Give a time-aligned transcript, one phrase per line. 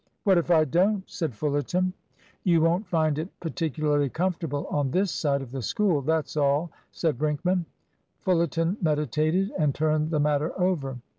[0.23, 1.93] "What if I don't?" said Fullerton.
[2.43, 7.19] "You won't find it particularly comfortable on this side of the School, that's all," said
[7.19, 7.67] Brinkman.
[8.17, 10.97] Fullerton meditated and turned the matter over.